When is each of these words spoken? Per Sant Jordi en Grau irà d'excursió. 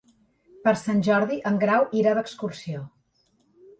Per 0.67 0.73
Sant 0.83 1.03
Jordi 1.07 1.39
en 1.51 1.61
Grau 1.65 1.85
irà 2.01 2.17
d'excursió. 2.21 2.85